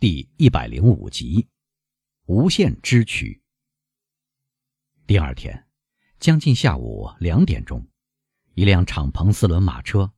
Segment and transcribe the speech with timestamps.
[0.00, 1.48] 第一百零五集，
[2.26, 3.42] 无限支取。
[5.08, 5.66] 第二天，
[6.20, 7.84] 将近下午两点钟，
[8.54, 10.12] 一辆敞篷四轮马车，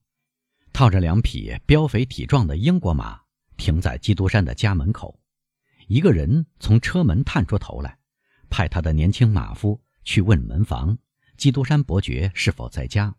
[0.71, 3.23] 套着两匹膘肥体壮的英国马，
[3.57, 5.19] 停在基督山的家门口。
[5.87, 7.99] 一个人从车门探出头来，
[8.51, 10.99] 派他的年轻马夫去问门房：
[11.39, 13.17] 基督山伯爵是否在家？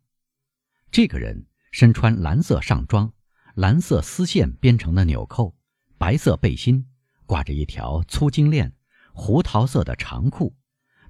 [0.91, 3.12] 这个人身穿蓝色上装，
[3.55, 5.57] 蓝色丝线编成的纽扣。
[6.02, 6.83] 白色背心，
[7.27, 8.73] 挂着一条粗金链，
[9.14, 10.51] 胡桃色的长裤，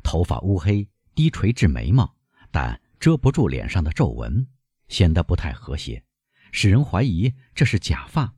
[0.03, 2.13] 头发乌黑，低垂至眉毛，
[2.51, 4.45] 但遮不住脸上的皱纹，
[4.89, 6.03] 显得不太和谐，
[6.51, 8.35] 使人怀疑这是假发。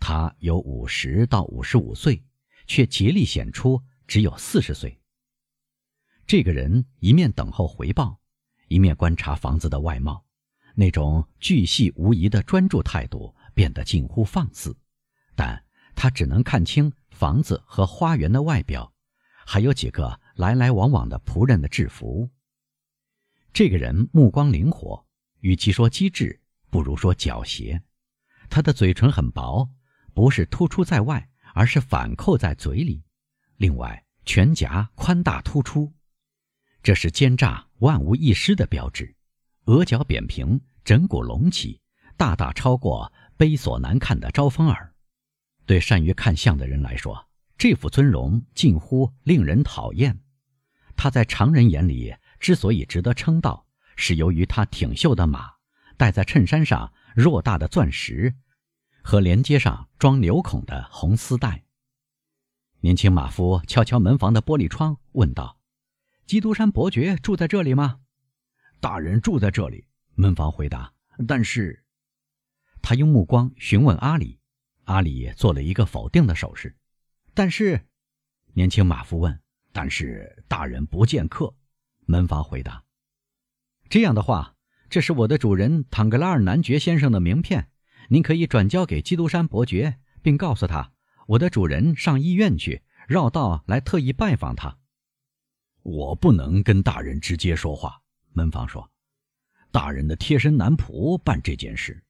[0.00, 2.20] 他有五十到五十五岁，
[2.66, 5.00] 却竭力显出只有四十岁。
[6.26, 8.18] 这个人一面等候回报，
[8.66, 10.24] 一面观察房子的外貌，
[10.74, 14.76] 那种巨细无遗的专注态度变得近乎放肆。
[15.40, 18.92] 但他只能看清房子和花园的外表，
[19.46, 22.28] 还有几个来来往往的仆人的制服。
[23.50, 25.02] 这个人目光灵活，
[25.38, 27.80] 与其说机智，不如说狡黠。
[28.50, 29.66] 他的嘴唇很薄，
[30.12, 33.02] 不是突出在外，而是反扣在嘴里。
[33.56, 35.90] 另外，全颊宽大突出，
[36.82, 39.16] 这是奸诈万无一失的标志。
[39.64, 41.80] 额角扁平，枕骨隆起，
[42.18, 44.89] 大大超过卑琐难看的招风耳。
[45.70, 50.20] 对善于看相的人来说，这副尊容近乎令人讨厌。
[50.96, 55.48] 他在常人眼里之所以值得称道，是由于他挺秀的马，
[55.96, 58.34] 戴在衬衫上偌大的钻石，
[59.04, 61.62] 和连接上装纽孔的红丝带。
[62.80, 65.60] 年轻马夫敲敲门房的玻璃窗，问道
[66.26, 68.00] ：“基督山伯爵住在这里吗
[68.82, 69.86] ？”“大人住在这里。”
[70.18, 70.92] 门房回答。
[71.28, 71.84] 但是，
[72.82, 74.39] 他用目光询问阿里。
[74.90, 76.74] 阿里做了一个否定的手势，
[77.32, 77.86] 但是，
[78.54, 79.40] 年轻马夫问
[79.72, 81.54] ：“但是大人不见客？”
[82.06, 82.82] 门房回答
[83.88, 84.56] ：“这样的话，
[84.88, 87.70] 这是我的主人坦格拉尔男爵先生的名片，
[88.08, 90.92] 您可以转交给基督山伯爵，并告诉他，
[91.28, 94.76] 我的主人上医院去，绕道来特意拜访他。”
[95.84, 98.02] 我不能跟大人直接说话，
[98.32, 98.90] 门房说
[99.70, 102.02] ：“大人的贴身男仆办这件事。”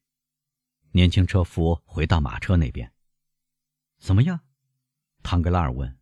[0.93, 2.93] 年轻车夫回到马车那边。
[3.99, 4.41] 怎么样？
[5.23, 5.99] 唐格拉尔问。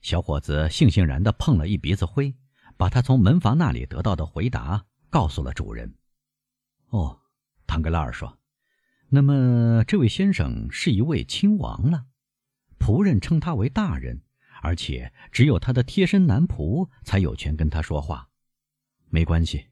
[0.00, 2.36] 小伙子悻悻然地碰了一鼻子灰，
[2.76, 5.92] 把他从门房那里得到的回答告诉了主人。
[6.90, 7.20] 哦，
[7.66, 8.38] 唐格拉尔说
[9.08, 12.06] ：“那么这位先生是一位亲王了，
[12.78, 14.22] 仆人称他为大人，
[14.62, 18.28] 而且只有他的贴身男仆才有权跟他说话。
[19.08, 19.70] 没关系，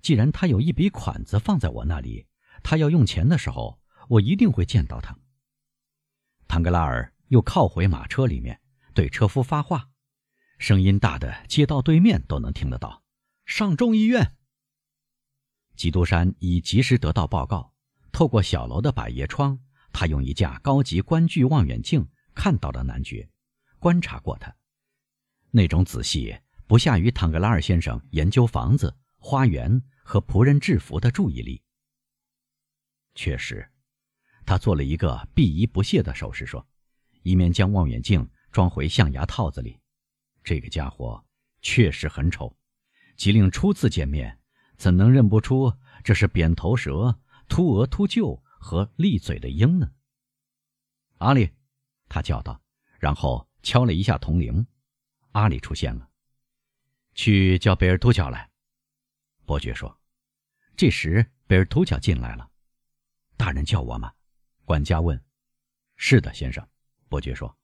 [0.00, 2.26] 既然他有一笔款子放在我那里。”
[2.62, 5.16] 他要用钱的时候，我一定会见到他。
[6.48, 8.60] 唐格拉尔又靠回马车里面，
[8.94, 9.90] 对车夫发话，
[10.58, 13.04] 声音大的街道对面都能听得到。
[13.46, 14.36] 上众议院。
[15.76, 17.72] 基督山已及时得到报告，
[18.12, 19.58] 透过小楼的百叶窗，
[19.92, 23.30] 他用一架高级观距望远镜看到了男爵，
[23.78, 24.54] 观察过他，
[25.50, 31.62] 那种仔细不下于唐格拉尔先生研究房子、花园和仆人制服的注意力。
[33.22, 33.70] 确实，
[34.46, 36.66] 他做了一个避疑不屑的手势，说
[37.22, 39.78] ：“一面将望远镜装回象牙套子里。
[40.42, 41.22] 这个家伙
[41.60, 42.56] 确实很丑，
[43.18, 44.40] 吉令初次见面
[44.78, 45.70] 怎能认不出
[46.02, 49.92] 这是扁头蛇、秃额秃鹫和利嘴的鹰呢？”
[51.20, 51.50] 阿里，
[52.08, 52.58] 他叫道，
[52.98, 54.66] 然后敲了一下铜铃。
[55.32, 56.08] 阿里出现了，
[57.14, 58.50] 去叫贝尔图乔来。
[59.44, 60.00] 伯爵说。
[60.74, 62.49] 这时，贝尔图乔进来了。
[63.40, 64.12] 大人叫我吗？
[64.66, 65.18] 管家问。
[65.96, 66.68] 是的，先生。
[67.08, 67.56] 伯爵说：“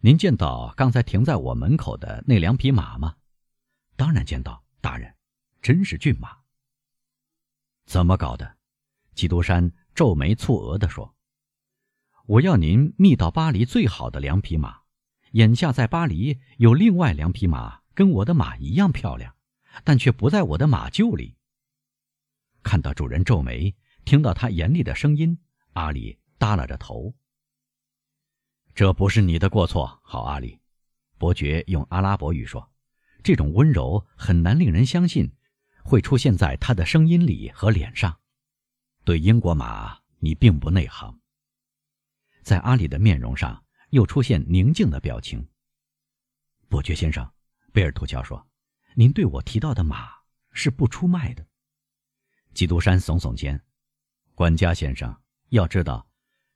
[0.00, 3.16] 您见到刚才停在我门口的那两匹马吗？”
[3.96, 5.14] 当然见到，大人，
[5.60, 6.38] 真是骏马。
[7.84, 8.56] 怎么搞的？
[9.14, 11.14] 基督山皱眉蹙额地说
[12.24, 14.84] ：“我要您觅到巴黎最好的两匹马。
[15.32, 19.36] 眼下在巴黎有另外两匹马，跟我的马一样漂亮，
[19.84, 21.36] 但却不在我的马厩里。”
[22.64, 23.76] 看到主人皱眉。
[24.04, 25.38] 听到他严厉的声音，
[25.72, 27.14] 阿里耷拉着头。
[28.74, 30.60] 这不是你的过错，好阿里，
[31.16, 32.70] 伯爵用阿拉伯语说。
[33.22, 35.32] 这种温柔很难令人相信，
[35.82, 38.20] 会出现在他的声音里和脸上。
[39.02, 41.18] 对英国马，你并不内行。
[42.42, 45.48] 在阿里的面容上又出现宁静的表情。
[46.68, 47.26] 伯爵先生，
[47.72, 48.46] 贝尔图乔说
[48.94, 50.10] ：“您对我提到的马
[50.52, 51.46] 是不出卖的。”
[52.52, 53.58] 基督山耸耸肩。
[54.34, 56.08] 管家先生，要知道，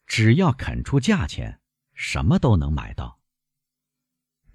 [0.04, 1.60] 只要肯出价钱，
[1.94, 3.20] 什么都能买到。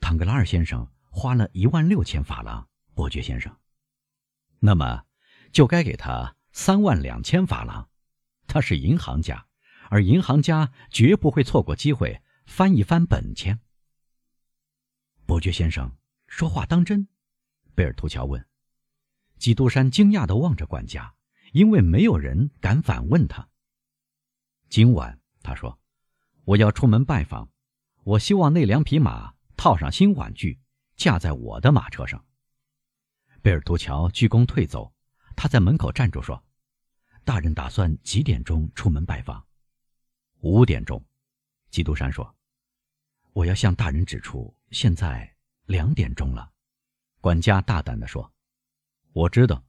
[0.01, 3.55] 唐格拉尔先生花了一万六千法郎，伯爵先生，
[4.59, 5.05] 那么
[5.53, 7.89] 就该给他三万两千法郎。
[8.45, 9.47] 他是银行家，
[9.89, 13.61] 而银行家绝不会错过机会翻一翻本钱。
[15.25, 15.95] 伯爵先生
[16.27, 17.07] 说话当真？
[17.73, 18.45] 贝尔图乔问。
[19.37, 21.15] 基督山惊讶地望着管家，
[21.53, 23.47] 因为没有人敢反问他。
[24.69, 25.79] 今晚，他说
[26.45, 27.47] ：“我要出门拜访，
[28.03, 30.59] 我希望那两匹马套上新玩具，
[30.95, 32.25] 架在我的马车上。”
[33.44, 34.91] 贝尔图乔鞠躬退走，
[35.35, 36.44] 他在门口站住说
[37.23, 39.45] ：“大人打算几点钟出门拜访？”
[40.41, 41.05] 五点钟，
[41.69, 42.35] 基督山说
[43.31, 45.31] ：“我要向大人指出，现在
[45.67, 46.51] 两点钟了。”
[47.21, 48.27] 管家大胆地说。
[49.11, 49.63] 我知道，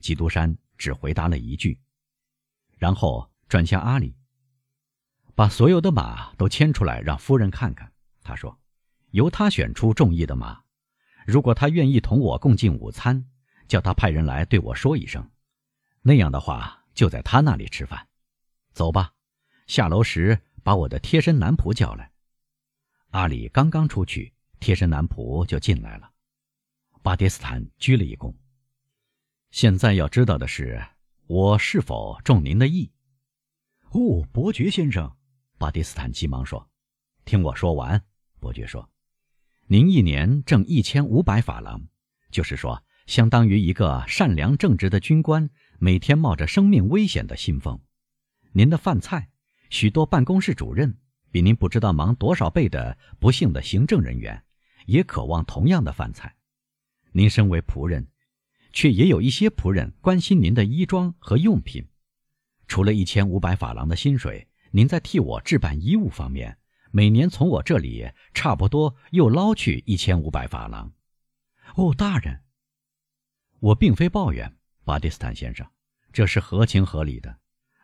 [0.00, 0.54] 基督山
[0.84, 1.80] 只回答了一句，
[2.76, 4.14] 然后转向阿里，
[5.34, 7.90] 把所有的马都牵出来让夫人看看。
[8.20, 8.60] 他说
[9.12, 10.62] ：“由他选出中意的马，
[11.26, 13.26] 如果他愿意同我共进午餐，
[13.66, 15.30] 叫他派人来对我说一声，
[16.02, 18.06] 那样的话就在他那里吃饭。
[18.74, 19.14] 走吧，
[19.66, 22.12] 下楼时把我的贴身男仆叫来。”
[23.12, 26.10] 阿里刚刚出去，贴身男仆就进来了。
[27.02, 28.34] 巴迪斯坦鞠了一躬。
[29.54, 30.84] 现在要知道的是，
[31.28, 32.90] 我是否中您的意？
[33.90, 35.14] 哦，伯爵先生，
[35.58, 36.68] 巴蒂斯坦急忙说
[37.24, 38.02] ：“听我说完。”
[38.40, 38.90] 伯爵说
[39.70, 41.86] ：“您一年挣一千五百法郎，
[42.32, 45.48] 就是说，相当于一个善良正直的军官
[45.78, 47.78] 每天冒着生命危险的信奉。
[48.50, 49.30] 您的饭菜，
[49.70, 50.98] 许多办公室主任
[51.30, 54.44] 比您不知道忙多少倍的不幸的行政人员，
[54.86, 56.34] 也渴望同样的饭菜。
[57.12, 58.04] 您身为仆人。”
[58.74, 61.86] 却也有一些仆人关心您的衣装和用品。
[62.66, 66.58] 除了一千五百法郎的薪水，您在替我置办衣物方面，
[66.90, 70.92] 每年从我这里差不多又捞去一千五百法郎。
[71.76, 72.42] 哦，大人，
[73.60, 75.64] 我并非抱怨，巴蒂斯坦先生，
[76.12, 77.38] 这是合情合理的。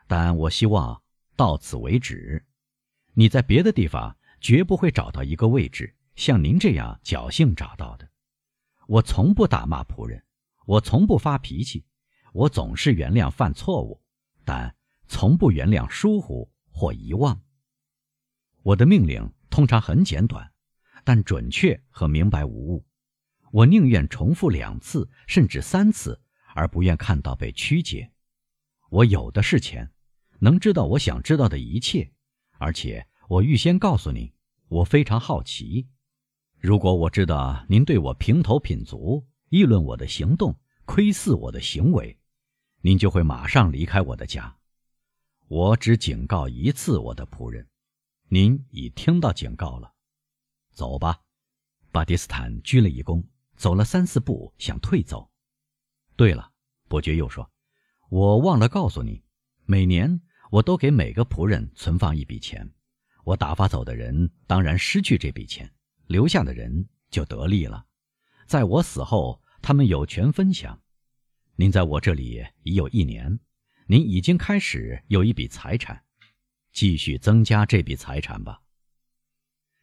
[0.09, 1.01] 但我希望
[1.37, 2.45] 到此为止。
[3.15, 8.09] 你在别的地方绝不会找到一个位置像您这样侥幸找到的。
[8.89, 10.21] 我从不打骂仆人。
[10.71, 11.85] 我从不发脾气，
[12.33, 14.01] 我总是原谅犯错误，
[14.45, 14.77] 但
[15.09, 17.43] 从不原谅疏忽或遗忘。
[18.63, 20.53] 我的命令通常很简短，
[21.03, 22.87] 但准确和明白无误。
[23.51, 26.21] 我宁愿重复两次甚至三次，
[26.55, 28.13] 而不愿看到被曲解。
[28.91, 29.91] 我有的是钱，
[30.39, 32.13] 能知道我想知道的一切，
[32.59, 34.33] 而且我预先告诉您，
[34.69, 35.89] 我非常好奇。
[36.61, 39.27] 如果我知道您对我平头品足。
[39.51, 42.17] 议论我的行动，窥伺我的行为，
[42.83, 44.57] 您就会马上离开我的家。
[45.49, 47.67] 我只警告一次我的仆人，
[48.29, 49.93] 您已听到警告了。
[50.71, 51.23] 走吧，
[51.91, 53.25] 巴蒂斯坦鞠了一躬，
[53.57, 55.29] 走了三四步，想退走。
[56.15, 56.53] 对了，
[56.87, 57.51] 伯爵又说，
[58.09, 59.21] 我忘了告诉你，
[59.65, 60.21] 每年
[60.53, 62.73] 我都给每个仆人存放一笔钱。
[63.25, 65.69] 我打发走的人当然失去这笔钱，
[66.07, 67.85] 留下的人就得利了。
[68.51, 70.83] 在我死后，他们有权分享。
[71.55, 73.39] 您在我这里已有一年，
[73.87, 76.03] 您已经开始有一笔财产，
[76.73, 78.61] 继续增加这笔财产吧。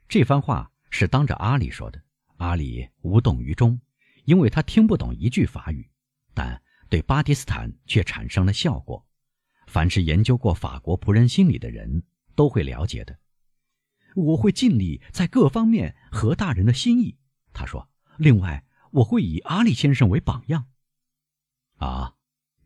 [0.10, 2.04] 这番话是当着阿里说的，
[2.40, 3.80] 阿里无动于衷，
[4.26, 5.90] 因为他听不懂一句法语，
[6.34, 9.08] 但对巴基斯坦却产生了效果。
[9.68, 12.04] 凡是研究过法国仆人心理的人
[12.36, 13.18] 都会了解的。
[14.14, 17.18] 我会尽力在各方面合大人的心意，
[17.54, 17.90] 他说。
[18.18, 20.66] 另外，我会以阿里先生为榜样。
[21.78, 22.16] 啊，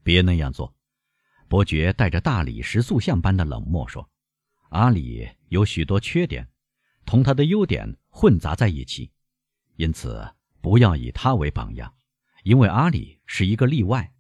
[0.01, 0.73] 别那样做！
[1.49, 4.09] 伯爵带着大理石塑像般的冷漠说
[4.71, 6.47] ：“阿里有许多缺点，
[7.05, 9.11] 同他的优点混杂在一起，
[9.75, 11.93] 因此不要以他为榜样，
[12.43, 14.13] 因为阿里是一个例外。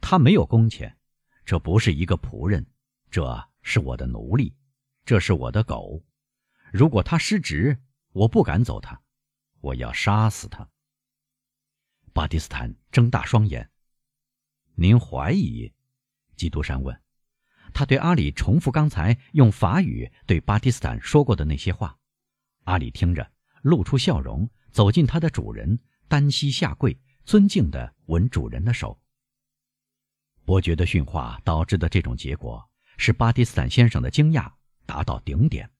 [0.00, 0.96] 他没有工钱，
[1.44, 2.66] 这不是一个仆人，
[3.10, 4.54] 这是我的奴隶，
[5.04, 6.02] 这是我的狗。
[6.72, 7.78] 如果他失职，
[8.12, 8.98] 我不赶走他。”
[9.62, 10.68] 我要杀死他。
[12.12, 13.70] 巴蒂斯坦睁大双眼。
[14.74, 15.72] 您怀疑？
[16.36, 17.00] 基督山问。
[17.72, 21.98] 他对阿里重复刚才用法语对巴蒂斯坦说过的那些话。
[22.64, 29.00] 阿里听着，露出笑容，走进他的主人，单膝下跪，尊敬地吻主人的手。
[30.44, 34.52] 伯爵的训话导致的这种结果，使巴蒂斯坦先生的惊讶
[34.84, 35.70] 达到顶点。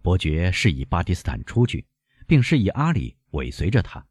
[0.00, 1.86] 伯爵示意巴蒂斯坦出去。
[2.26, 4.04] 并示意阿里尾随着他，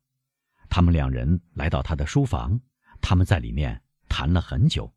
[0.70, 2.60] 他们两人来到他的书房，
[3.02, 4.94] 他们在里面谈了很久。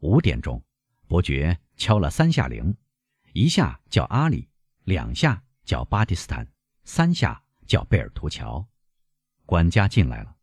[0.00, 0.62] 五点钟，
[1.06, 2.76] 伯爵敲了三下铃，
[3.32, 4.48] 一下叫阿里，
[4.84, 6.46] 两下叫巴蒂斯坦，
[6.84, 8.66] 三下叫贝尔图乔。
[9.44, 10.36] 管家进来了。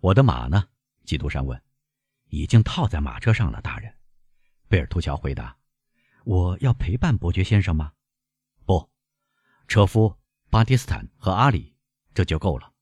[0.00, 0.68] 我的马呢？
[1.04, 1.60] 基督山问。
[2.28, 3.94] 已经套在马车上了，大人。
[4.66, 5.54] 贝尔图乔回答。
[6.24, 7.92] 我要陪伴伯爵先生吗？
[9.72, 10.14] 车夫
[10.50, 11.74] 巴蒂斯坦和阿里，
[12.12, 12.74] 这就够了。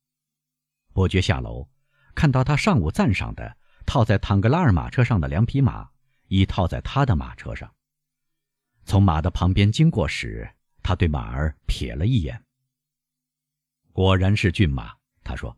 [0.92, 1.70] 伯爵下楼，
[2.16, 3.56] 看到他上午赞赏的
[3.87, 5.88] 套在坦格拉尔马车上的两匹马，
[6.26, 7.73] 已套在他的马车上。
[8.85, 12.44] 从马的旁边经过时，他对马儿瞥了一眼。
[13.92, 15.56] 果然是骏马，他说：“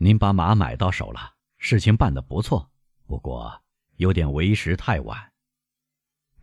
[0.00, 2.72] 您把马买到手了，事情办得不错，
[3.04, 3.62] 不过
[3.96, 5.30] 有点为时太晚。”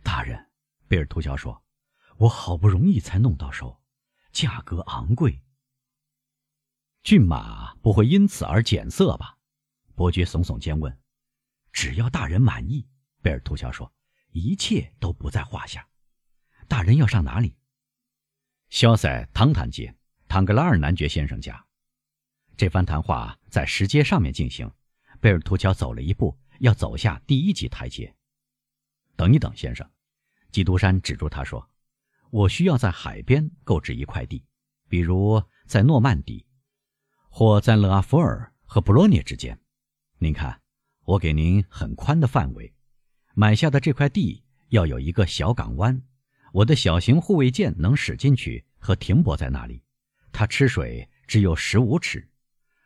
[0.04, 0.48] 大人，
[0.86, 1.60] 贝尔图乔说
[2.18, 3.81] ：“我好不容易才弄到手，
[4.32, 5.40] 价格昂贵。
[7.02, 9.38] 骏马不会因此而减色吧？”
[9.94, 10.98] 伯爵耸耸肩问。
[11.72, 12.88] “只要大人满意。”
[13.22, 13.92] 贝尔图乔说
[14.32, 15.86] ，“一切都不在话下。”
[16.66, 17.56] 大人要上哪里？
[18.70, 19.94] 肖塞唐坦街，
[20.26, 21.64] 唐格拉尔男爵先生家。
[22.56, 24.70] 这番谈话在石阶上面进行。
[25.20, 28.14] 贝尔图乔走了一步，要走下第一级台阶。
[29.14, 29.88] 等一等，先生，
[30.50, 31.68] 基督山指住他说
[32.32, 34.42] ：“我需要在海边购置一块地，
[34.88, 36.46] 比如在诺曼底，
[37.28, 39.60] 或在勒阿弗尔和布洛涅之间。
[40.16, 40.58] 您看，
[41.04, 42.72] 我给您很宽的范围。
[43.34, 46.02] 买下的这块地要有一个小港湾。”
[46.54, 49.82] 我的小型护卫舰能驶进去和停泊在那里，
[50.32, 52.26] 它吃水只有十五尺。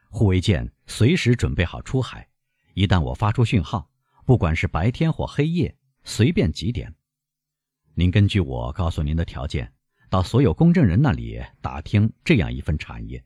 [0.09, 2.29] 护卫舰随时准备好出海，
[2.75, 3.89] 一旦我发出讯号，
[4.25, 6.93] 不管是白天或黑夜，随便几点。
[7.99, 9.73] 您根据我告诉您的条件，
[10.11, 13.25] 到所有公证人那里打听这样一份产业。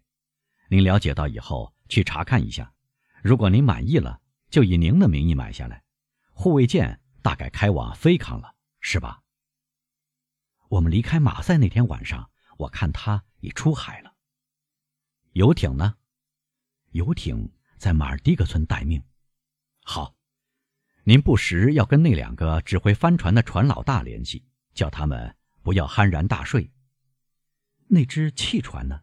[0.68, 2.72] 您了解到以后去查看一下，
[3.20, 5.82] 如果您满意了，就以您的名义买下来。
[6.32, 9.22] 护卫舰大概开往菲康了，是吧？
[10.68, 14.14] 我们离开马赛那天晚上，我看他已出海了。
[15.32, 15.96] 游艇呢？
[16.92, 19.02] 游艇在马尔蒂格村待命。
[19.82, 20.14] 好，
[21.02, 26.70] 您不时要跟那两个指挥帆船的船老大联系，叫他们不要酣然大睡。
[27.88, 29.00] 那只汽船呢？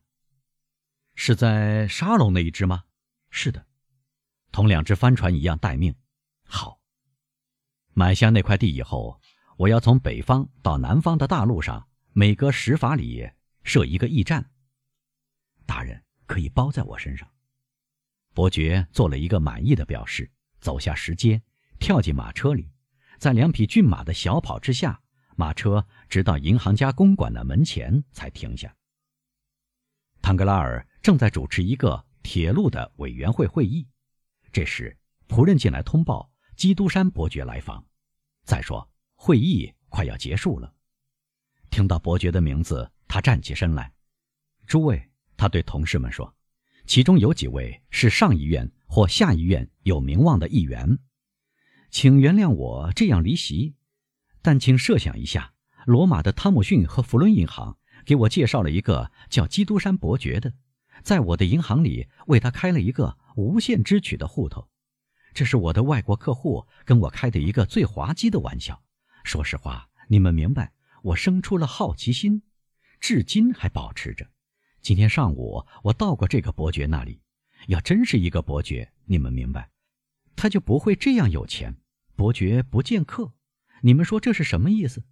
[1.15, 2.83] 是在沙龙那一只吗？
[3.29, 3.65] 是的，
[4.51, 5.95] 同两只帆船一样待命。
[6.43, 6.79] 好，
[7.93, 9.19] 买下那块地以后。
[9.57, 13.27] 我要从北方到南方的大路上，每隔十法里
[13.63, 14.51] 设一个驿站。
[15.65, 17.27] 大人可以包在我身上。
[18.35, 21.41] 伯爵做了一个满意的表示，走下石阶，
[21.79, 22.71] 跳进马车里，
[23.17, 25.01] 在两匹骏马的小跑之下，
[25.37, 28.75] 马车直到银行家公馆的门前才停下。
[30.21, 33.87] 唐格拉尔正在主持一个铁路的委员会会议，
[34.51, 34.97] 这时
[35.29, 37.81] 仆人进来通报基督山伯爵来访。
[38.43, 38.85] 再说。
[39.19, 40.71] 会议快要结束了，
[41.71, 43.91] 听到伯爵的名字，他站起身来。
[44.67, 46.31] 诸位，他对同事们说，
[46.85, 50.99] 其中有几位是上议院或下议院有名望的议员，
[51.89, 53.73] 请原谅我这样离席，
[54.47, 55.51] 但请设想一下，
[55.85, 60.53] 罗马的汤姆逊和弗伦银行给我介绍了一个叫基督山伯爵的，
[61.03, 64.69] 在我的银行里为他开了一个无限支取的户头，
[65.33, 68.81] 这是我的外国客户跟我开的一个最滑稽的玩笑。
[69.25, 70.71] 说实话，你们明白，
[71.03, 72.41] 我生出了好奇心，
[73.01, 74.29] 至今还保持着。
[74.81, 77.19] 今天上午我到过这个伯爵那里，
[77.67, 79.71] 要真是一个伯爵，你们明白，
[80.37, 81.75] 他就不会这样有钱。
[82.15, 83.33] 伯爵不见客，
[83.81, 85.03] 你们说这是什么意思？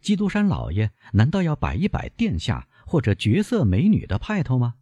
[0.00, 4.76] 基督山老爷难道要摆一摆殿下或者绝色美女的派头吗？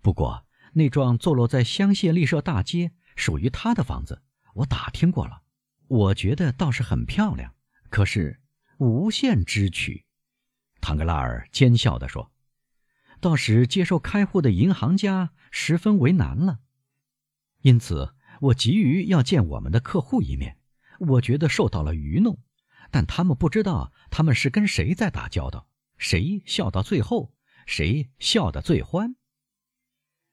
[0.00, 4.22] 不过那幢坐落在香榭丽舍大街、属于他的房子，
[4.54, 5.42] 我打听过了，
[5.88, 7.54] 我觉得倒是很漂亮。
[7.88, 8.40] 可是，
[8.78, 10.04] 无限支取，
[10.80, 12.30] 唐格拉尔奸笑地说
[13.20, 16.60] ：“到时接受开户的银行家十分为难了。
[17.62, 20.58] 因此，我急于要见我们的客户一面。
[20.98, 22.38] 我觉得受到了愚弄，
[22.90, 27.32] 但他们不知道他们是跟谁在打交道，谁笑到最后，
[27.66, 29.16] 谁笑得最欢。”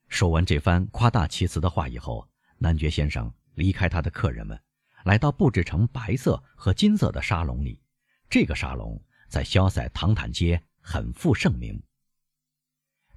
[0.08, 4.60] 说完这番夸大其词的话以后，男爵先生离开他的客人们。
[5.04, 7.82] 来到布置成白色和金色的沙龙里，
[8.30, 11.84] 这个沙龙在肖塞唐坦街很负盛名。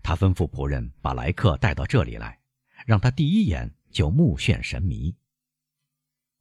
[0.03, 2.41] 他吩咐仆人把来客带到这里来，
[2.87, 5.15] 让他第一眼就目眩神迷。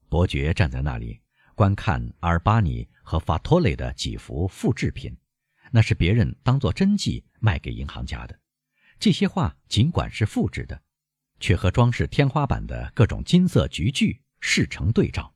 [0.08, 1.20] 伯爵站在那里
[1.56, 5.16] 观看阿尔巴尼和法托雷的几幅复制品，
[5.70, 8.38] 那是别人当做真迹卖给银行家的。
[9.00, 10.82] 这些画尽管是复制的，
[11.40, 15.34] 却和装饰天花板的各种金色菊苣势成对照。